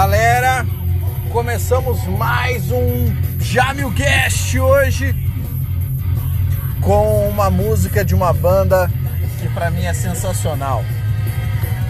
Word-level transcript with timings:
Galera, 0.00 0.64
começamos 1.32 2.04
mais 2.04 2.70
um 2.70 3.12
Jamilcast 3.40 4.56
hoje 4.56 5.12
com 6.80 7.28
uma 7.28 7.50
música 7.50 8.04
de 8.04 8.14
uma 8.14 8.32
banda 8.32 8.88
que 9.40 9.48
para 9.48 9.72
mim 9.72 9.82
é 9.86 9.92
sensacional. 9.92 10.84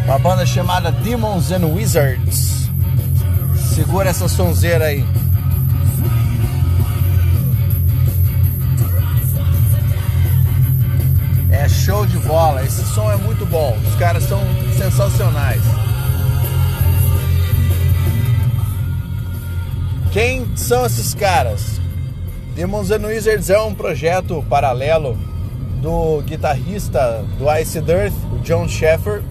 Uma 0.07 0.19
banda 0.19 0.47
chamada 0.47 0.91
Demons 0.91 1.53
and 1.53 1.67
Wizards. 1.67 2.71
Segura 3.75 4.09
essa 4.09 4.27
sonzeira 4.27 4.87
aí. 4.87 5.07
É 11.51 11.69
show 11.69 12.07
de 12.07 12.19
bola, 12.21 12.65
esse 12.65 12.83
som 12.87 13.13
é 13.13 13.17
muito 13.17 13.45
bom, 13.45 13.77
os 13.87 13.95
caras 13.97 14.23
são 14.23 14.41
sensacionais. 14.79 15.88
Quem 20.11 20.57
são 20.57 20.87
esses 20.87 21.13
caras? 21.13 21.79
Demons 22.55 22.91
and 22.91 23.07
Wizards 23.07 23.51
é 23.51 23.61
um 23.61 23.75
projeto 23.75 24.43
paralelo 24.49 25.19
do 25.83 26.23
guitarrista 26.23 27.23
do 27.37 27.45
Ice 27.59 27.79
Dirt, 27.83 28.15
o 28.33 28.39
John 28.39 28.67
Sheffer, 28.67 29.23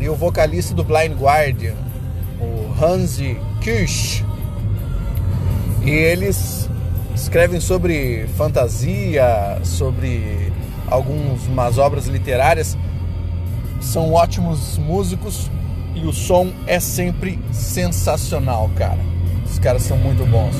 e 0.00 0.08
o 0.08 0.14
vocalista 0.14 0.74
do 0.74 0.82
Blind 0.82 1.12
Guardian, 1.12 1.74
o 2.40 2.82
Hansi 2.82 3.38
Kirsch. 3.60 4.24
E 5.84 5.90
eles 5.90 6.70
escrevem 7.14 7.60
sobre 7.60 8.26
fantasia, 8.28 9.60
sobre 9.62 10.50
algumas 10.88 11.76
obras 11.76 12.06
literárias. 12.06 12.78
São 13.78 14.14
ótimos 14.14 14.78
músicos 14.78 15.50
e 15.94 16.06
o 16.06 16.14
som 16.14 16.50
é 16.66 16.80
sempre 16.80 17.38
sensacional, 17.52 18.70
cara. 18.74 19.13
Os 19.54 19.60
caras 19.60 19.82
são 19.84 19.96
muito 19.96 20.26
bons. 20.26 20.52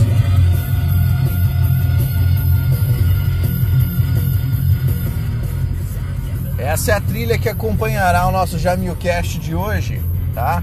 Essa 6.56 6.92
é 6.92 6.94
a 6.94 7.00
trilha 7.00 7.36
que 7.36 7.48
acompanhará 7.48 8.24
o 8.28 8.30
nosso 8.30 8.56
Jamilcast 8.56 9.40
de 9.40 9.52
hoje, 9.52 10.00
tá? 10.32 10.62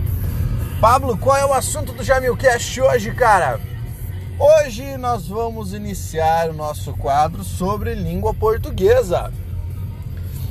Pablo, 0.79 1.17
qual 1.17 1.35
é 1.35 1.45
o 1.45 1.53
assunto 1.53 1.91
do 1.91 2.03
Jamilcast 2.03 2.79
hoje, 2.79 3.11
cara? 3.11 3.59
Hoje 4.39 4.95
nós 4.95 5.27
vamos 5.27 5.73
iniciar 5.73 6.49
o 6.49 6.53
nosso 6.53 6.93
quadro 6.93 7.43
sobre 7.43 7.93
língua 7.93 8.33
portuguesa, 8.33 9.29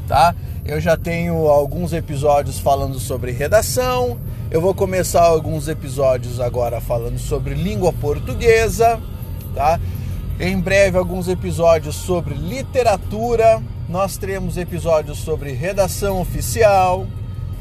tá? 0.06 0.34
Eu 0.66 0.82
já 0.82 0.98
tenho 0.98 1.48
alguns 1.48 1.94
episódios 1.94 2.58
falando 2.58 3.00
sobre 3.00 3.32
redação, 3.32 4.18
eu 4.50 4.60
vou 4.60 4.74
começar 4.74 5.22
alguns 5.22 5.68
episódios 5.68 6.40
agora 6.40 6.80
falando 6.80 7.18
sobre 7.18 7.54
língua 7.54 7.92
portuguesa, 7.92 9.00
tá? 9.54 9.78
Em 10.40 10.58
breve 10.58 10.98
alguns 10.98 11.28
episódios 11.28 11.94
sobre 11.94 12.34
literatura, 12.34 13.62
nós 13.88 14.16
teremos 14.16 14.56
episódios 14.56 15.18
sobre 15.18 15.52
redação 15.52 16.20
oficial, 16.20 17.06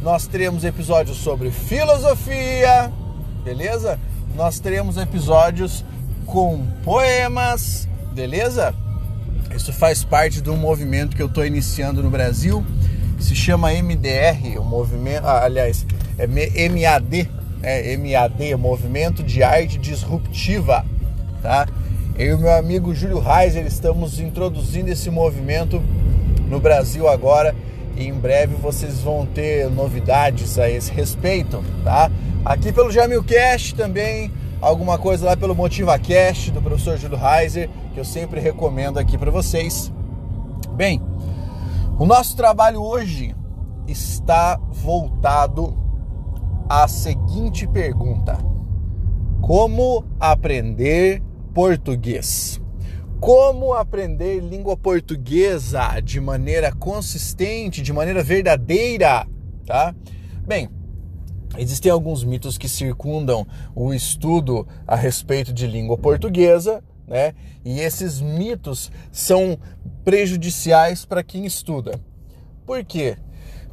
nós 0.02 0.26
teremos 0.26 0.64
episódios 0.64 1.17
sobre 1.17 1.52
filosofia, 1.52 2.92
beleza? 3.44 4.00
Nós 4.36 4.60
teremos 4.60 4.98
episódios 4.98 5.86
com 6.26 6.66
poemas, 6.84 7.88
beleza? 8.14 8.73
Isso 9.56 9.72
faz 9.72 10.04
parte 10.04 10.42
de 10.42 10.50
um 10.50 10.58
movimento 10.58 11.16
que 11.16 11.22
eu 11.22 11.28
estou 11.28 11.45
iniciando 11.45 12.02
no 12.02 12.10
Brasil, 12.10 12.66
se 13.20 13.36
chama 13.36 13.73
MDR, 13.73 14.58
o 14.58 14.64
movimento, 14.64 15.28
ah, 15.28 15.44
aliás, 15.44 15.86
é 16.20 16.28
MAD, 16.28 17.30
é 17.64 17.95
MAD, 17.95 18.56
Movimento 18.58 19.23
de 19.23 19.42
Arte 19.42 19.78
Disruptiva, 19.78 20.86
tá? 21.42 21.66
Eu 22.17 22.38
e 22.38 22.42
meu 22.42 22.54
amigo 22.54 22.94
Júlio 22.94 23.20
Reiser 23.20 23.66
estamos 23.66 24.20
introduzindo 24.20 24.89
esse 24.89 25.10
movimento 25.10 25.82
no 26.49 26.60
Brasil 26.60 27.08
agora 27.08 27.55
e 27.95 28.05
em 28.05 28.14
breve 28.14 28.55
vocês 28.55 28.99
vão 28.99 29.26
ter 29.26 29.70
novidades 29.70 30.60
a 30.60 30.70
esse 30.70 30.92
respeito, 30.92 31.64
tá? 31.86 32.11
Aqui 32.44 32.73
pelo 32.73 32.92
Jamilcast 32.92 33.73
também, 33.76 34.30
alguma 34.60 34.98
coisa 34.98 35.26
lá 35.26 35.38
pelo 35.38 35.55
MotivaCast 35.55 36.52
do 36.52 36.61
professor 36.61 36.98
Júlio 36.98 37.17
Reiser, 37.17 37.70
que 37.94 37.99
eu 37.99 38.05
sempre 38.05 38.42
recomendo 38.42 38.99
aqui 38.99 39.17
para 39.17 39.32
vocês. 39.32 39.89
Bem, 40.73 41.02
o 41.98 42.05
nosso 42.05 42.36
trabalho 42.36 42.82
hoje 42.82 43.33
está 43.88 44.60
voltado 44.70 45.89
a 46.70 46.88
seguinte 46.88 47.68
pergunta: 47.68 48.38
Como 49.42 50.06
aprender 50.20 51.20
português? 51.52 52.62
Como 53.20 53.74
aprender 53.74 54.40
língua 54.40 54.78
portuguesa 54.78 56.00
de 56.00 56.22
maneira 56.22 56.72
consistente, 56.72 57.82
de 57.82 57.92
maneira 57.92 58.24
verdadeira, 58.24 59.28
tá? 59.66 59.94
Bem, 60.46 60.70
existem 61.58 61.92
alguns 61.92 62.24
mitos 62.24 62.58
que 62.58 62.70
circundam 62.70 63.46
o 63.76 63.94
estudo 63.94 64.66
a 64.88 64.96
respeito 64.96 65.52
de 65.52 65.68
língua 65.68 65.98
portuguesa, 65.98 66.82
né? 67.08 67.34
E 67.66 67.82
esses 67.82 68.22
mitos 68.22 68.92
são 69.12 69.58
prejudiciais 70.06 71.04
para 71.04 71.24
quem 71.24 71.46
estuda. 71.46 72.00
Por 72.66 72.86
quê? 72.86 73.18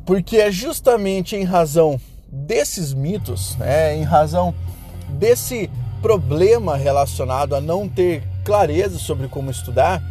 Porque 0.04 0.38
é 0.38 0.50
justamente 0.50 1.36
em 1.36 1.44
razão 1.44 2.00
desses 2.30 2.92
mitos, 2.92 3.56
né, 3.56 3.96
em 3.96 4.02
razão 4.02 4.54
desse 5.08 5.70
problema 6.02 6.76
relacionado 6.76 7.54
a 7.54 7.60
não 7.60 7.88
ter 7.88 8.22
clareza 8.44 8.98
sobre 8.98 9.28
como 9.28 9.50
estudar, 9.50 10.02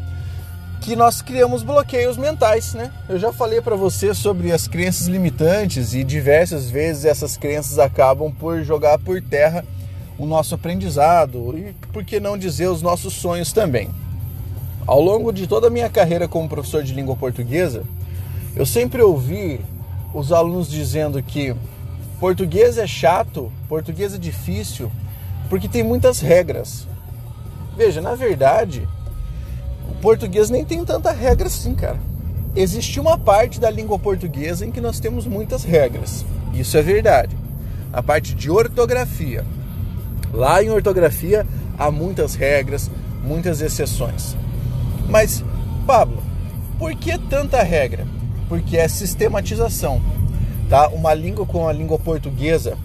que 0.82 0.96
nós 0.96 1.22
criamos 1.22 1.64
bloqueios 1.64 2.18
mentais, 2.18 2.74
né? 2.74 2.92
Eu 3.10 3.18
já 3.18 3.34
falei 3.34 3.62
para 3.62 3.76
você 3.76 4.14
sobre 4.14 4.52
as 4.52 4.68
crenças 4.68 5.08
limitantes 5.08 5.94
e 5.94 6.04
diversas 6.04 6.70
vezes 6.70 7.06
essas 7.06 7.38
crenças 7.38 7.80
acabam 7.80 8.32
por 8.32 8.62
jogar 8.64 9.00
por 9.00 9.22
terra 9.22 9.66
o 10.18 10.26
nosso 10.26 10.54
aprendizado 10.56 11.58
e 11.58 11.74
por 11.92 12.04
que 12.04 12.20
não 12.20 12.38
dizer 12.38 12.68
os 12.68 12.82
nossos 12.82 13.14
sonhos 13.14 13.52
também. 13.52 13.90
Ao 14.86 15.02
longo 15.02 15.34
de 15.34 15.48
toda 15.48 15.68
a 15.68 15.72
minha 15.72 15.90
carreira 15.90 16.28
como 16.28 16.48
professor 16.48 16.84
de 16.84 16.94
língua 16.94 17.16
portuguesa, 17.16 17.84
eu 18.56 18.66
sempre 18.66 19.02
ouvi 19.02 19.60
os 20.14 20.32
alunos 20.32 20.70
dizendo 20.70 21.22
que 21.24 21.56
Português 22.26 22.80
é 22.80 22.88
chato, 22.88 23.52
português 23.70 24.16
é 24.16 24.18
difícil, 24.18 24.92
porque 25.48 25.68
tem 25.68 25.84
muitas 25.84 26.22
regras. 26.22 26.88
Veja, 27.78 28.02
na 28.02 28.16
verdade, 28.16 28.90
o 29.88 29.94
português 30.02 30.50
nem 30.50 30.66
tem 30.66 30.84
tanta 30.84 31.12
regra 31.12 31.46
assim, 31.46 31.76
cara. 31.76 32.00
Existe 32.56 33.00
uma 33.00 33.16
parte 33.16 33.60
da 33.60 33.70
língua 33.70 34.00
portuguesa 34.00 34.66
em 34.66 34.72
que 34.72 34.82
nós 34.82 35.00
temos 35.00 35.28
muitas 35.28 35.64
regras. 35.64 36.26
Isso 36.52 36.76
é 36.76 36.82
verdade. 36.82 37.38
A 37.94 38.02
parte 38.02 38.34
de 38.34 38.50
ortografia. 38.50 39.46
Lá 40.34 40.64
em 40.64 40.72
ortografia 40.72 41.46
há 41.78 41.92
muitas 41.92 42.34
regras, 42.34 42.90
muitas 43.24 43.62
exceções. 43.62 44.36
Mas, 45.08 45.44
Pablo, 45.86 46.24
por 46.80 46.96
que 46.96 47.20
tanta 47.20 47.62
regra? 47.62 48.08
Porque 48.50 48.78
é 48.78 48.88
sistematização 48.88 50.02
tá? 50.70 50.88
Uma 50.90 51.14
língua 51.14 51.46
como 51.46 51.68
a 51.68 51.74
língua 51.74 51.98
portuguesa, 52.00 52.78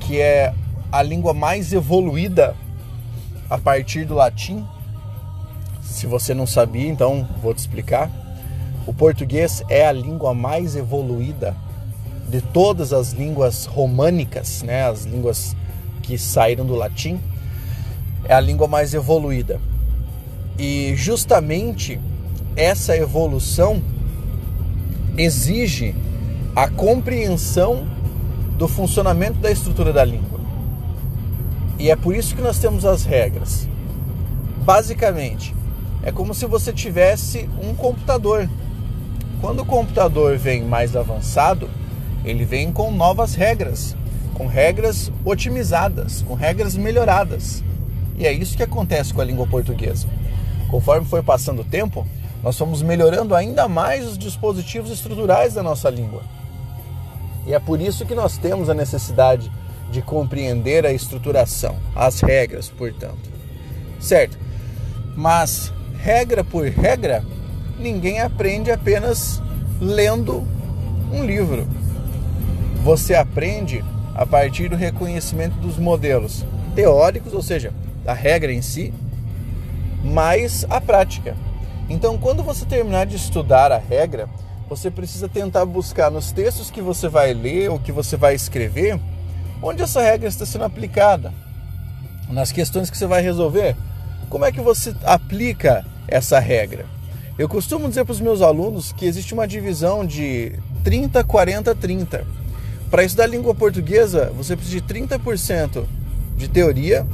que 0.00 0.20
é 0.20 0.54
a 0.90 1.02
língua 1.02 1.34
mais 1.34 1.72
evoluída 1.72 2.54
a 3.48 3.58
partir 3.58 4.04
do 4.04 4.14
latim. 4.14 4.64
Se 5.82 6.06
você 6.06 6.34
não 6.34 6.46
sabia, 6.46 6.88
então 6.88 7.26
vou 7.42 7.54
te 7.54 7.58
explicar. 7.58 8.10
O 8.86 8.92
português 8.92 9.62
é 9.68 9.86
a 9.86 9.92
língua 9.92 10.32
mais 10.34 10.76
evoluída 10.76 11.54
de 12.28 12.40
todas 12.40 12.92
as 12.92 13.12
línguas 13.12 13.64
românicas, 13.66 14.62
né? 14.62 14.86
As 14.86 15.04
línguas 15.04 15.56
que 16.02 16.18
saíram 16.18 16.64
do 16.64 16.74
latim. 16.74 17.20
É 18.24 18.34
a 18.34 18.40
língua 18.40 18.66
mais 18.66 18.94
evoluída. 18.94 19.60
E 20.58 20.94
justamente 20.96 22.00
essa 22.56 22.96
evolução 22.96 23.82
exige 25.16 25.94
a 26.58 26.66
compreensão 26.68 27.86
do 28.56 28.66
funcionamento 28.66 29.38
da 29.38 29.48
estrutura 29.48 29.92
da 29.92 30.04
língua. 30.04 30.40
E 31.78 31.88
é 31.88 31.94
por 31.94 32.16
isso 32.16 32.34
que 32.34 32.42
nós 32.42 32.58
temos 32.58 32.84
as 32.84 33.04
regras. 33.04 33.68
Basicamente, 34.64 35.54
é 36.02 36.10
como 36.10 36.34
se 36.34 36.46
você 36.46 36.72
tivesse 36.72 37.48
um 37.62 37.76
computador. 37.76 38.50
Quando 39.40 39.60
o 39.60 39.64
computador 39.64 40.36
vem 40.36 40.64
mais 40.64 40.96
avançado, 40.96 41.70
ele 42.24 42.44
vem 42.44 42.72
com 42.72 42.90
novas 42.90 43.36
regras, 43.36 43.94
com 44.34 44.48
regras 44.48 45.12
otimizadas, 45.24 46.22
com 46.22 46.34
regras 46.34 46.76
melhoradas. 46.76 47.62
E 48.16 48.26
é 48.26 48.32
isso 48.32 48.56
que 48.56 48.64
acontece 48.64 49.14
com 49.14 49.20
a 49.20 49.24
língua 49.24 49.46
portuguesa. 49.46 50.08
Conforme 50.68 51.06
foi 51.06 51.22
passando 51.22 51.62
o 51.62 51.64
tempo, 51.64 52.04
nós 52.42 52.58
fomos 52.58 52.82
melhorando 52.82 53.32
ainda 53.36 53.68
mais 53.68 54.04
os 54.04 54.18
dispositivos 54.18 54.90
estruturais 54.90 55.54
da 55.54 55.62
nossa 55.62 55.88
língua. 55.88 56.37
E 57.48 57.54
é 57.54 57.58
por 57.58 57.80
isso 57.80 58.04
que 58.04 58.14
nós 58.14 58.36
temos 58.36 58.68
a 58.68 58.74
necessidade 58.74 59.50
de 59.90 60.02
compreender 60.02 60.84
a 60.84 60.92
estruturação, 60.92 61.76
as 61.96 62.20
regras, 62.20 62.68
portanto. 62.68 63.30
Certo? 63.98 64.38
Mas 65.16 65.72
regra 65.98 66.44
por 66.44 66.66
regra, 66.68 67.24
ninguém 67.78 68.20
aprende 68.20 68.70
apenas 68.70 69.42
lendo 69.80 70.46
um 71.10 71.24
livro. 71.24 71.66
Você 72.84 73.14
aprende 73.14 73.82
a 74.14 74.26
partir 74.26 74.68
do 74.68 74.76
reconhecimento 74.76 75.54
dos 75.54 75.78
modelos 75.78 76.44
teóricos, 76.74 77.32
ou 77.32 77.40
seja, 77.40 77.72
da 78.04 78.12
regra 78.12 78.52
em 78.52 78.60
si, 78.60 78.92
mais 80.04 80.66
a 80.68 80.82
prática. 80.82 81.34
Então, 81.88 82.18
quando 82.18 82.42
você 82.42 82.66
terminar 82.66 83.06
de 83.06 83.16
estudar 83.16 83.72
a 83.72 83.78
regra, 83.78 84.28
você 84.68 84.90
precisa 84.90 85.28
tentar 85.28 85.64
buscar 85.64 86.10
nos 86.10 86.30
textos 86.30 86.70
que 86.70 86.82
você 86.82 87.08
vai 87.08 87.32
ler 87.32 87.70
ou 87.70 87.78
que 87.78 87.90
você 87.90 88.16
vai 88.16 88.34
escrever, 88.34 89.00
onde 89.62 89.82
essa 89.82 90.02
regra 90.02 90.28
está 90.28 90.44
sendo 90.44 90.64
aplicada. 90.64 91.32
Nas 92.28 92.52
questões 92.52 92.90
que 92.90 92.98
você 92.98 93.06
vai 93.06 93.22
resolver, 93.22 93.74
como 94.28 94.44
é 94.44 94.52
que 94.52 94.60
você 94.60 94.94
aplica 95.04 95.84
essa 96.06 96.38
regra? 96.38 96.84
Eu 97.38 97.48
costumo 97.48 97.88
dizer 97.88 98.04
para 98.04 98.12
os 98.12 98.20
meus 98.20 98.42
alunos 98.42 98.92
que 98.92 99.06
existe 99.06 99.32
uma 99.32 99.48
divisão 99.48 100.04
de 100.04 100.52
30, 100.84 101.24
40, 101.24 101.74
30. 101.74 102.26
Para 102.90 103.04
estudar 103.04 103.26
língua 103.26 103.54
portuguesa, 103.54 104.30
você 104.36 104.54
precisa 104.54 104.80
de 104.80 104.86
30% 104.86 105.84
de 106.36 106.48
teoria, 106.48 107.06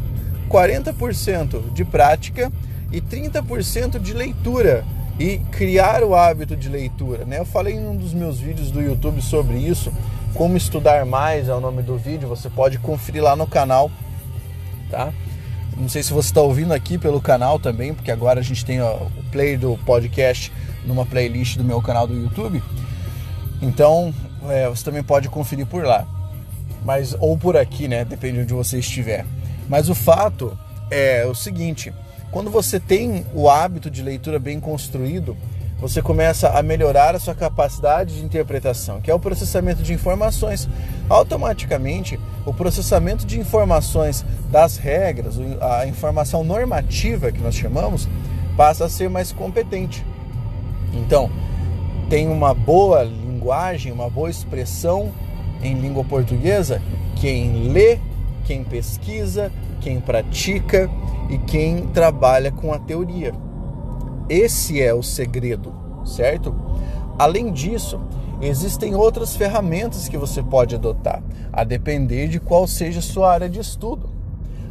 40% 0.49 1.73
de 1.73 1.85
prática 1.85 2.51
e 2.91 3.01
30% 3.01 4.01
de 4.01 4.13
leitura 4.13 4.85
e 5.19 5.39
criar 5.53 6.03
o 6.03 6.15
hábito 6.15 6.57
de 6.57 6.69
leitura. 6.69 7.25
Né? 7.25 7.39
Eu 7.39 7.45
falei 7.45 7.75
em 7.75 7.87
um 7.87 7.97
dos 7.97 8.13
meus 8.13 8.39
vídeos 8.39 8.71
do 8.71 8.81
YouTube 8.81 9.23
sobre 9.23 9.57
isso, 9.57 9.93
como 10.35 10.57
estudar 10.57 11.07
mais 11.07 11.49
é 11.49 11.55
o 11.55 11.61
nome 11.61 11.83
do 11.83 11.97
vídeo, 11.97 12.29
você 12.29 12.51
pode 12.51 12.79
conferir 12.79 13.23
lá 13.23 13.37
no 13.37 13.47
canal, 13.47 13.91
tá? 14.91 15.13
Não 15.77 15.89
sei 15.89 16.03
se 16.03 16.13
você 16.13 16.29
está 16.29 16.41
ouvindo 16.41 16.73
aqui 16.73 16.99
pelo 16.99 17.21
canal 17.21 17.59
também, 17.59 17.95
porque 17.95 18.11
agora 18.11 18.41
a 18.41 18.43
gente 18.43 18.65
tem 18.65 18.81
ó, 18.81 18.95
o 18.95 19.25
play 19.31 19.57
do 19.57 19.79
podcast 19.85 20.53
numa 20.85 21.07
playlist 21.07 21.57
do 21.57 21.65
meu 21.65 21.81
canal 21.81 22.07
do 22.07 22.17
YouTube. 22.17 22.63
Então 23.63 24.13
é, 24.49 24.69
você 24.69 24.85
também 24.85 25.03
pode 25.03 25.29
conferir 25.29 25.67
por 25.67 25.85
lá, 25.85 26.07
mas 26.85 27.15
ou 27.19 27.39
por 27.39 27.57
aqui, 27.57 27.89
né? 27.89 28.05
Depende 28.05 28.39
de 28.39 28.43
onde 28.43 28.55
você 28.55 28.79
estiver. 28.79 29.25
Mas 29.69 29.89
o 29.89 29.95
fato 29.95 30.57
é 30.91 31.25
o 31.27 31.35
seguinte: 31.35 31.93
quando 32.35 32.51
você 32.51 32.81
tem 32.81 33.25
o 33.33 33.49
hábito 33.49 33.89
de 33.89 34.03
leitura 34.03 34.41
bem 34.41 34.59
construído, 34.59 35.37
você 35.81 36.03
começa 36.03 36.49
a 36.49 36.65
melhorar 36.65 37.15
a 37.15 37.21
sua 37.21 37.33
capacidade 37.33 38.17
de 38.17 38.25
interpretação, 38.25 39.01
que 39.01 39.09
é 39.09 39.15
o 39.15 39.21
processamento 39.21 39.85
de 39.85 39.93
informações. 39.93 40.69
Automaticamente, 41.09 42.19
o 42.45 42.53
processamento 42.53 43.25
de 43.25 43.39
informações 43.39 44.27
das 44.51 44.77
regras, 44.77 45.37
a 45.61 45.87
informação 45.87 46.43
normativa 46.43 47.31
que 47.31 47.39
nós 47.41 47.55
chamamos, 47.55 48.09
passa 48.57 48.87
a 48.87 48.89
ser 48.89 49.09
mais 49.09 49.31
competente. 49.31 50.05
Então, 50.93 51.31
tem 52.11 52.27
uma 52.27 52.53
boa 52.53 53.05
linguagem, 53.05 53.93
uma 53.93 54.11
boa 54.11 54.29
expressão 54.29 55.13
em 55.63 55.75
língua 55.75 56.03
portuguesa 56.03 56.83
quem 57.21 57.69
lê, 57.69 58.01
quem 58.45 58.63
pesquisa, 58.63 59.51
quem 59.81 60.01
pratica 60.01 60.91
e 61.29 61.39
quem 61.39 61.87
trabalha 61.89 62.53
com 62.53 62.73
a 62.73 62.79
teoria. 62.79 63.33
Esse 64.29 64.81
é 64.81 64.95
o 64.95 65.03
segredo, 65.03 65.75
certo? 66.05 66.55
Além 67.19 67.53
disso, 67.53 68.01
existem 68.41 68.95
outras 68.95 69.37
ferramentas 69.37 70.09
que 70.09 70.17
você 70.17 70.43
pode 70.43 70.75
adotar, 70.75 71.23
a 71.53 71.65
depender 71.65 72.29
de 72.29 72.41
qual 72.41 72.67
seja 72.67 73.01
a 73.01 73.03
sua 73.03 73.33
área 73.33 73.49
de 73.49 73.61
estudo. 73.61 74.09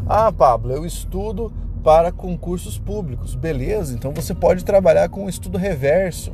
Ah, 0.07 0.31
Pablo, 0.31 0.73
eu 0.73 0.85
estudo 0.85 1.51
para 1.83 2.11
concursos 2.11 2.77
públicos. 2.77 3.35
Beleza, 3.35 3.93
então 3.93 4.11
você 4.13 4.33
pode 4.33 4.63
trabalhar 4.63 5.09
com 5.09 5.25
o 5.25 5.29
estudo 5.29 5.57
reverso. 5.57 6.31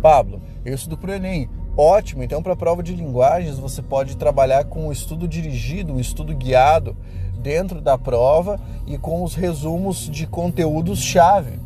Pablo, 0.00 0.40
eu 0.64 0.74
estudo 0.74 0.96
para 0.96 1.10
o 1.10 1.14
Enem. 1.14 1.48
Ótimo, 1.80 2.24
então 2.24 2.42
para 2.42 2.54
a 2.54 2.56
prova 2.56 2.82
de 2.82 2.92
linguagens 2.92 3.56
você 3.56 3.80
pode 3.80 4.16
trabalhar 4.16 4.64
com 4.64 4.88
o 4.88 4.92
estudo 4.92 5.28
dirigido, 5.28 5.92
um 5.92 6.00
estudo 6.00 6.34
guiado 6.34 6.96
dentro 7.40 7.80
da 7.80 7.96
prova 7.96 8.58
e 8.84 8.98
com 8.98 9.22
os 9.22 9.36
resumos 9.36 10.10
de 10.10 10.26
conteúdos-chave. 10.26 11.60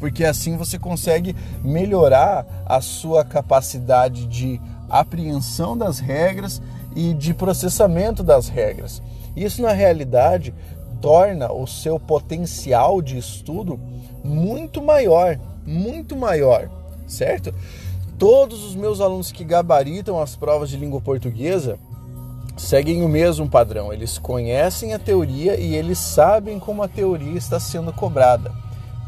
Porque 0.00 0.24
assim 0.24 0.56
você 0.56 0.78
consegue 0.78 1.36
melhorar 1.62 2.64
a 2.64 2.80
sua 2.80 3.22
capacidade 3.22 4.26
de 4.28 4.58
apreensão 4.88 5.76
das 5.76 5.98
regras 5.98 6.62
e 6.96 7.12
de 7.12 7.34
processamento 7.34 8.22
das 8.22 8.48
regras. 8.48 9.02
Isso, 9.36 9.60
na 9.60 9.72
realidade, 9.72 10.54
torna 11.02 11.52
o 11.52 11.66
seu 11.66 12.00
potencial 12.00 13.02
de 13.02 13.18
estudo 13.18 13.78
muito 14.24 14.80
maior, 14.80 15.38
muito 15.66 16.16
maior, 16.16 16.70
certo? 17.06 17.52
Todos 18.18 18.64
os 18.64 18.74
meus 18.74 19.00
alunos 19.00 19.32
que 19.32 19.42
gabaritam 19.42 20.20
as 20.20 20.36
provas 20.36 20.70
de 20.70 20.76
língua 20.76 21.00
portuguesa 21.00 21.78
seguem 22.56 23.02
o 23.02 23.08
mesmo 23.08 23.48
padrão. 23.48 23.92
Eles 23.92 24.18
conhecem 24.18 24.94
a 24.94 24.98
teoria 24.98 25.58
e 25.58 25.74
eles 25.74 25.98
sabem 25.98 26.60
como 26.60 26.82
a 26.82 26.88
teoria 26.88 27.36
está 27.36 27.58
sendo 27.58 27.92
cobrada. 27.92 28.52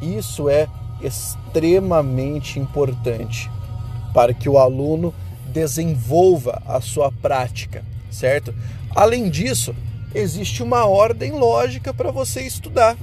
Isso 0.03 0.49
é 0.49 0.69
extremamente 1.01 2.59
importante 2.59 3.51
para 4.13 4.35
que 4.35 4.49
o 4.49 4.59
aluno 4.59 5.15
desenvolva 5.53 6.61
a 6.67 6.81
sua 6.81 7.13
prática, 7.13 7.85
certo? 8.11 8.53
Além 8.95 9.31
disso, 9.31 9.75
existe 10.15 10.63
uma 10.63 10.85
ordem 10.85 11.33
lógica 11.33 11.95
para 11.95 12.11
você 12.11 12.43
estudar. 12.43 12.97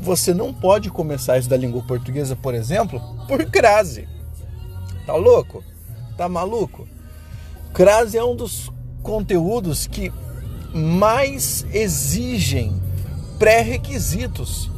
Você 0.00 0.32
não 0.32 0.52
pode 0.52 0.90
começar 0.90 1.34
a 1.34 1.38
estudar 1.38 1.58
língua 1.58 1.82
portuguesa, 1.82 2.34
por 2.34 2.54
exemplo, 2.54 3.00
por 3.28 3.44
crase. 3.50 4.08
Tá 5.06 5.14
louco? 5.14 5.64
Tá 6.16 6.28
maluco? 6.28 6.86
Crase 7.72 8.16
é 8.16 8.24
um 8.24 8.36
dos 8.36 8.70
conteúdos 9.02 9.86
que 9.86 10.12
mais 10.72 11.66
exigem 11.72 12.80
pré-requisitos. 13.38 14.70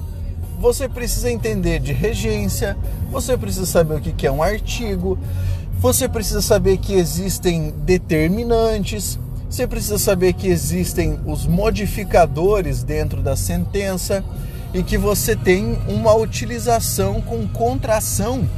Você 0.58 0.88
precisa 0.88 1.30
entender 1.30 1.78
de 1.78 1.92
regência, 1.92 2.76
você 3.10 3.36
precisa 3.36 3.66
saber 3.66 3.96
o 3.96 4.00
que 4.00 4.26
é 4.26 4.30
um 4.30 4.42
artigo, 4.42 5.18
você 5.78 6.08
precisa 6.08 6.40
saber 6.40 6.78
que 6.78 6.94
existem 6.94 7.70
determinantes, 7.70 9.18
você 9.50 9.66
precisa 9.66 9.98
saber 9.98 10.32
que 10.32 10.48
existem 10.48 11.20
os 11.26 11.46
modificadores 11.46 12.82
dentro 12.82 13.20
da 13.20 13.36
sentença 13.36 14.24
e 14.72 14.82
que 14.82 14.96
você 14.96 15.36
tem 15.36 15.78
uma 15.86 16.14
utilização 16.14 17.20
com 17.20 17.46
contração 17.46 18.48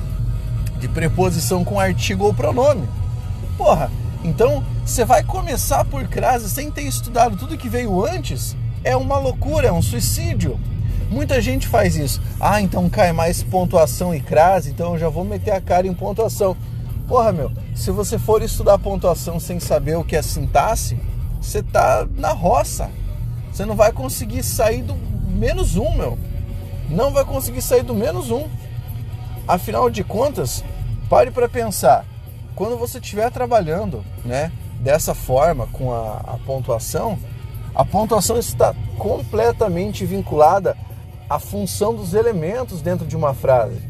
de 0.78 0.88
preposição 0.88 1.64
com 1.64 1.80
artigo 1.80 2.24
ou 2.24 2.34
pronome. 2.34 2.88
Porra, 3.56 3.90
então 4.22 4.64
você 4.84 5.04
vai 5.04 5.22
começar 5.22 5.84
por 5.84 6.06
crase 6.08 6.50
sem 6.50 6.70
ter 6.70 6.82
estudado 6.82 7.36
tudo 7.36 7.56
que 7.56 7.68
veio 7.68 8.04
antes? 8.04 8.56
É 8.84 8.96
uma 8.96 9.18
loucura, 9.18 9.68
é 9.68 9.72
um 9.72 9.82
suicídio. 9.82 10.58
Muita 11.10 11.40
gente 11.40 11.68
faz 11.68 11.96
isso. 11.96 12.20
Ah, 12.40 12.60
então 12.60 12.88
cai 12.90 13.12
mais 13.12 13.42
pontuação 13.42 14.14
e 14.14 14.20
crase, 14.20 14.70
então 14.70 14.94
eu 14.94 14.98
já 14.98 15.08
vou 15.08 15.24
meter 15.24 15.52
a 15.52 15.60
cara 15.60 15.86
em 15.86 15.94
pontuação. 15.94 16.56
Porra, 17.06 17.32
meu, 17.32 17.52
se 17.74 17.90
você 17.90 18.18
for 18.18 18.42
estudar 18.42 18.78
pontuação 18.78 19.38
sem 19.38 19.60
saber 19.60 19.96
o 19.96 20.04
que 20.04 20.16
é 20.16 20.22
sintaxe, 20.22 20.98
você 21.40 21.62
tá 21.62 22.06
na 22.16 22.32
roça. 22.32 22.90
Você 23.52 23.64
não 23.64 23.76
vai 23.76 23.92
conseguir 23.92 24.42
sair 24.42 24.82
do 24.82 24.96
menos 25.30 25.76
um, 25.76 25.94
meu. 25.94 26.18
Não 26.90 27.12
vai 27.12 27.24
conseguir 27.24 27.62
sair 27.62 27.82
do 27.82 27.94
menos 27.94 28.30
um. 28.30 28.48
Afinal 29.46 29.88
de 29.88 30.02
contas, 30.02 30.64
Pare 31.08 31.30
para 31.30 31.48
pensar. 31.48 32.04
Quando 32.56 32.76
você 32.76 32.98
estiver 32.98 33.30
trabalhando, 33.30 34.04
né, 34.24 34.50
dessa 34.80 35.14
forma 35.14 35.68
com 35.68 35.92
a, 35.92 36.16
a 36.26 36.38
pontuação, 36.44 37.16
a 37.74 37.84
pontuação 37.84 38.36
está 38.38 38.74
completamente 38.98 40.04
vinculada 40.04 40.76
à 41.30 41.38
função 41.38 41.94
dos 41.94 42.12
elementos 42.12 42.82
dentro 42.82 43.06
de 43.06 43.14
uma 43.14 43.34
frase. 43.34 43.80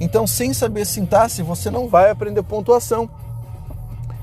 Então, 0.00 0.26
sem 0.26 0.52
saber 0.52 0.84
sintaxe, 0.84 1.40
você 1.40 1.70
não 1.70 1.88
vai 1.88 2.10
aprender 2.10 2.42
pontuação. 2.42 3.08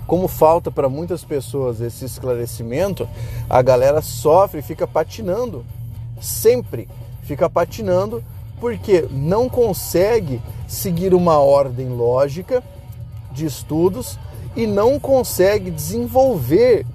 Como 0.05 0.27
falta 0.27 0.69
para 0.69 0.89
muitas 0.89 1.23
pessoas 1.23 1.79
esse 1.79 2.03
esclarecimento, 2.03 3.07
a 3.49 3.61
galera 3.61 4.01
sofre 4.01 4.61
fica 4.61 4.85
patinando. 4.85 5.65
Sempre 6.19 6.89
fica 7.23 7.49
patinando 7.49 8.21
porque 8.59 9.07
não 9.11 9.47
consegue 9.47 10.41
seguir 10.73 11.13
uma 11.13 11.37
ordem 11.37 11.89
lógica 11.89 12.63
de 13.31 13.45
estudos 13.45 14.19
e 14.55 14.67
não 14.67 14.99
consegue 14.99 15.71
desenvolver 15.71 16.85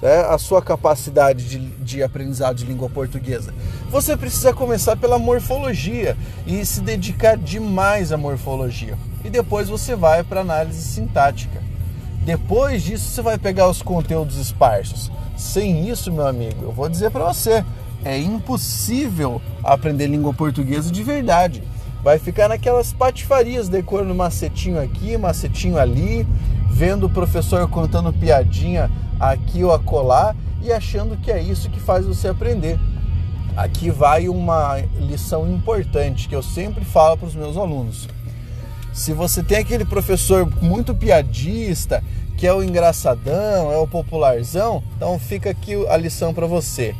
né, 0.00 0.20
a 0.28 0.38
sua 0.38 0.62
capacidade 0.62 1.48
de, 1.48 1.58
de 1.58 2.02
aprendizado 2.02 2.56
de 2.56 2.64
língua 2.64 2.88
portuguesa. 2.88 3.52
Você 3.90 4.16
precisa 4.16 4.52
começar 4.52 4.96
pela 4.96 5.18
morfologia 5.18 6.16
e 6.46 6.64
se 6.64 6.80
dedicar 6.80 7.36
demais 7.36 8.12
à 8.12 8.16
morfologia. 8.16 8.96
E 9.24 9.28
depois 9.30 9.68
você 9.68 9.94
vai 9.94 10.22
para 10.22 10.40
análise 10.40 10.82
sintática. 10.82 11.60
Depois 12.24 12.82
disso, 12.82 13.08
você 13.08 13.22
vai 13.22 13.38
pegar 13.38 13.68
os 13.68 13.82
conteúdos 13.82 14.36
esparsos. 14.36 15.10
Sem 15.36 15.88
isso, 15.88 16.12
meu 16.12 16.26
amigo, 16.26 16.64
eu 16.64 16.72
vou 16.72 16.88
dizer 16.88 17.10
para 17.10 17.24
você, 17.24 17.64
é 18.04 18.18
impossível 18.18 19.40
aprender 19.64 20.06
língua 20.06 20.32
portuguesa 20.32 20.90
de 20.90 21.02
verdade. 21.02 21.62
Vai 22.02 22.18
ficar 22.18 22.48
naquelas 22.48 22.92
patifarias, 22.92 23.68
decorando 23.68 24.14
macetinho 24.14 24.80
aqui, 24.80 25.16
macetinho 25.18 25.78
ali, 25.78 26.26
vendo 26.70 27.06
o 27.06 27.10
professor 27.10 27.68
contando 27.68 28.12
piadinha 28.12 28.90
aqui 29.18 29.62
ou 29.62 29.72
acolá 29.72 30.34
e 30.62 30.72
achando 30.72 31.16
que 31.16 31.30
é 31.30 31.42
isso 31.42 31.68
que 31.68 31.78
faz 31.78 32.06
você 32.06 32.28
aprender. 32.28 32.78
Aqui 33.54 33.90
vai 33.90 34.28
uma 34.28 34.78
lição 34.98 35.46
importante 35.50 36.28
que 36.28 36.34
eu 36.34 36.42
sempre 36.42 36.84
falo 36.84 37.18
para 37.18 37.28
os 37.28 37.34
meus 37.34 37.56
alunos. 37.56 38.08
Se 38.92 39.12
você 39.12 39.42
tem 39.42 39.58
aquele 39.58 39.84
professor 39.84 40.48
muito 40.62 40.94
piadista, 40.94 42.02
que 42.36 42.46
é 42.46 42.54
o 42.54 42.62
engraçadão, 42.62 43.70
é 43.70 43.76
o 43.76 43.86
popularzão, 43.86 44.82
então 44.96 45.18
fica 45.18 45.50
aqui 45.50 45.74
a 45.88 45.96
lição 45.96 46.32
para 46.32 46.46
você. 46.46 46.94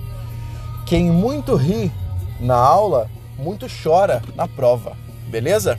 Quem 0.84 1.10
muito 1.10 1.54
ri 1.54 1.90
na 2.38 2.56
aula, 2.56 3.08
muito 3.40 3.66
chora 3.82 4.22
na 4.36 4.46
prova, 4.46 4.92
beleza? 5.28 5.78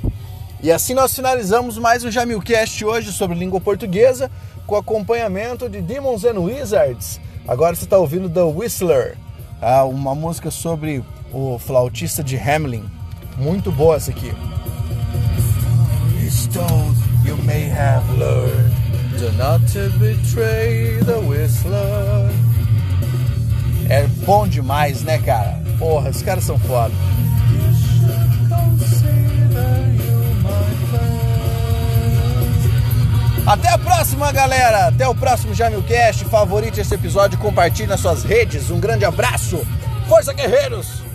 E 0.64 0.72
assim 0.72 0.94
nós 0.94 1.16
finalizamos 1.16 1.78
mais 1.78 2.04
um 2.04 2.12
Jamilcast 2.12 2.84
hoje 2.84 3.12
sobre 3.12 3.38
língua 3.38 3.62
portuguesa, 3.62 4.30
com 4.66 4.76
acompanhamento 4.76 5.70
de 5.70 5.82
Demons 5.82 6.26
and 6.26 6.40
Wizards. 6.40 7.20
Agora 7.48 7.76
você 7.76 7.84
está 7.84 7.98
ouvindo 7.98 8.30
The 8.30 8.42
Whistler, 8.42 9.18
ah, 9.62 9.84
uma 9.84 10.16
música 10.16 10.50
sobre 10.50 11.04
o 11.32 11.60
flautista 11.60 12.24
de 12.24 12.36
Hamlin. 12.38 12.86
Muito 13.38 13.72
boa 13.72 13.96
essa 13.96 14.12
aqui. 14.12 14.32
Stone, 16.30 16.96
you 17.26 17.36
may 17.44 17.70
have 17.70 18.08
learned 18.18 18.72
do 19.20 19.32
not 19.34 19.62
to 19.74 19.90
betray 20.00 20.98
the 21.06 21.18
whistler. 21.28 22.32
É 23.90 24.08
bom 24.26 24.48
demais, 24.48 25.02
né, 25.02 25.20
cara? 25.20 25.60
Porra, 25.78 26.10
os 26.10 26.22
caras 26.22 26.46
são 26.46 26.58
foda. 26.58 26.94
Até 33.46 33.70
a 33.70 33.78
próxima, 33.78 34.32
galera! 34.32 34.88
Até 34.88 35.08
o 35.08 35.16
próximo 35.16 35.54
Jamilcast. 35.54 36.26
Favorite 36.26 36.80
esse 36.80 36.94
episódio, 36.94 37.40
compartilhe 37.40 37.88
nas 37.88 38.00
suas 38.00 38.24
redes. 38.24 38.70
Um 38.70 38.80
grande 38.80 39.04
abraço. 39.04 39.66
Força, 40.08 40.32
guerreiros! 40.32 41.02